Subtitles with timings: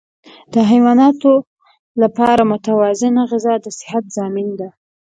[0.53, 1.33] د حیواناتو
[2.01, 4.69] لپاره متوازنه غذا د صحت ضامن ده.